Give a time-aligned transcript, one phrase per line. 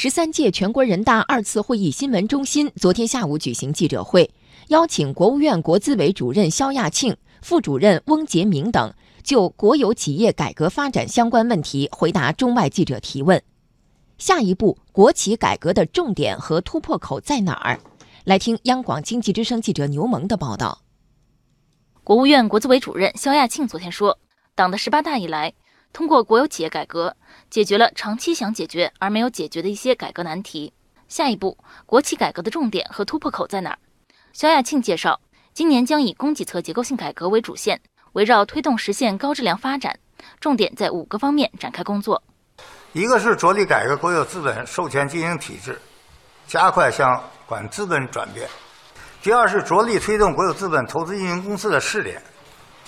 [0.00, 4.30] 十三届全国人大二次会议新闻中心昨天下午举行记者会，
[4.68, 13.42] 邀请国务院国资委主任肖亚庆、副主任翁杰明等就国有企业改革发展相关问题回答中外记者提问。
[14.18, 17.80] 下一步，国企改革的重点和突破口在哪儿？
[18.22, 20.82] 来听央广经济之声记者牛萌的报道。
[22.04, 24.16] 国务院国资委主任肖亚庆昨天说，
[24.54, 25.52] 党的十八大以来，
[25.92, 27.16] 通过国有企业改革，
[27.50, 30.72] 解决了长期想解决而没有解决的一些改革难题。
[31.08, 33.78] 下一步，国企改革的重点和突破口在哪儿？
[34.32, 35.18] 肖亚庆介绍，
[35.54, 37.80] 今年将以供给侧结构性改革为主线，
[38.12, 39.98] 围绕推动实现高质量发展，
[40.38, 42.22] 重点在五个方面展开工作。
[42.92, 45.80] 一个是着力改革国有资本授权经营体制，
[46.46, 48.46] 加快向管资本转变；
[49.22, 52.20] 第二是着力推动国有资本投资运营公司的试点；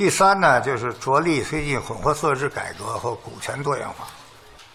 [0.00, 4.06] 第三呢，就是着力推进混合所有制改革和股权多元化；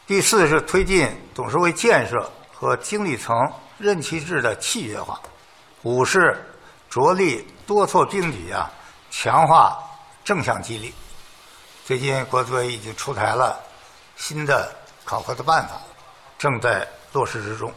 [0.05, 3.35] 第四是推进董事会建设和经理层
[3.79, 5.19] 任期制的契约化；
[5.81, 6.39] 五是
[6.91, 8.71] 着力多措并举啊，
[9.09, 9.75] 强化
[10.23, 10.93] 正向激励。
[11.83, 13.59] 最近国资委已经出台了
[14.15, 14.71] 新的
[15.03, 15.81] 考核的办法，
[16.37, 17.73] 正在落实之中。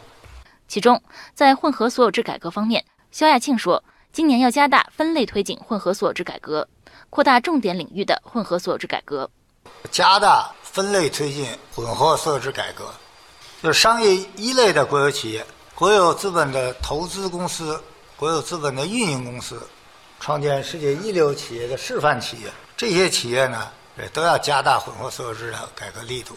[0.67, 1.01] 其中，
[1.33, 6.67] 在混合所有制改革方面，肖亚庆说，今年要加大分类推进混合所有制改革，
[7.11, 9.29] 扩大重点领域的混合所有制改革，
[9.91, 12.91] 加大分类推进混合所有制改革。
[13.61, 17.79] 就是商业一类的国有企业、国有资本的投资公司、
[18.17, 19.61] 国有资本的运营公司，
[20.19, 26.35] 创建世界一流企业的示范企业，这些企业呢，也都要加大混合所有制的改革力度。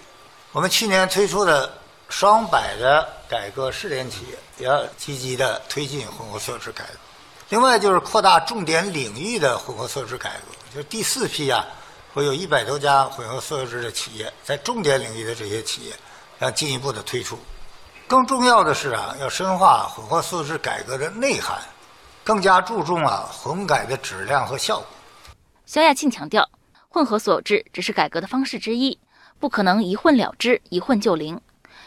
[0.53, 1.73] 我们去年推出的。
[2.09, 6.99] 双百的改革试点企业也要积极的推进混合所有制改革，
[7.53, 11.63] 另外就是扩大重点领域的混合所有制改革，就是第四批啊，
[12.15, 15.93] 会有一百多家混合所有制的企业在重点领域的这些企业
[16.39, 17.39] 要进一步的推出。
[18.09, 21.59] 更重要的是啊，要深化混合所有制改革的内涵，
[22.25, 24.87] 更加注重啊混改的质量和效果。
[25.67, 26.49] 肖亚庆强调，
[26.89, 28.99] 混合所有制只是改革的方式之一，
[29.39, 31.39] 不可能一混了之，一混就灵。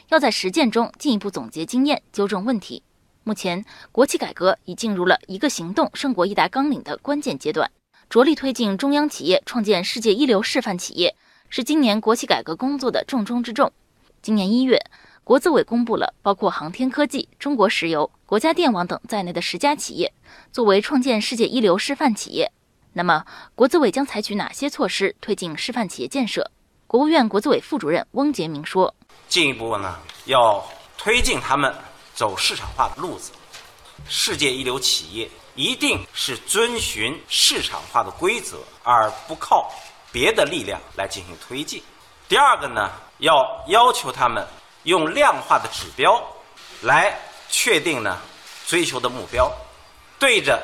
[0.10, 2.84] 要在实践中进一步总结经验，纠正问题。
[3.28, 7.68] 目前，国企改革已进入了一个行动胜国一大纲领的关键阶段，
[8.08, 11.16] 着力推进中央企业创建世界一流示范企业，
[11.50, 13.72] 是今年国企改革工作的重中之重。
[14.22, 14.80] 今年一月，
[15.24, 20.14] 国资委公布了包括航天科技、中国石油、国家电网等在内的十家企业
[20.52, 22.52] 作为创建世界一流示范企业。
[22.94, 23.26] 那么，
[23.56, 26.48] 国资委将采取哪些措施推进示范企业建设？
[26.86, 28.94] 国务院国资委副主任翁杰明说。
[29.28, 30.64] 进一步呢，要
[30.96, 31.74] 推进他们
[32.16, 33.32] 走市场化的路子。
[34.10, 39.72] 世界一流企业一定是遵循市场化的规则，而不靠
[40.12, 41.84] 别的力量来进行推进。
[42.28, 44.46] 第二个呢，要要求他们
[44.84, 46.22] 用量化的指标
[46.82, 47.16] 来
[47.50, 48.20] 确定呢
[48.66, 49.52] 追求的目标，
[50.18, 50.62] 对着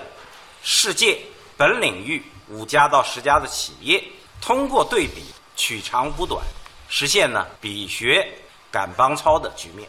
[0.64, 1.22] 世界
[1.56, 4.04] 本领域五家到十家的企业，
[4.42, 5.26] 通过对比
[5.56, 6.44] 取长补短，
[6.90, 8.28] 实现呢比学。
[8.74, 9.86] 赶帮超的局面。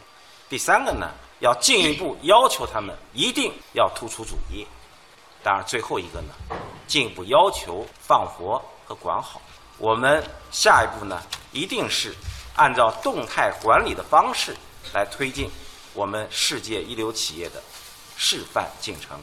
[0.49, 1.09] 第三个呢，
[1.43, 4.65] 要进一步要求他们一定要突出主业。
[5.43, 6.33] 当然，最后一个呢，
[6.87, 9.41] 进一步要求放活和管好。
[9.77, 11.21] 我们下一步呢，
[11.51, 12.15] 一定是
[12.55, 14.55] 按照动态管理的方式
[14.93, 15.51] 来推进
[15.93, 17.61] 我们世界一流企业的
[18.15, 19.19] 示范进程。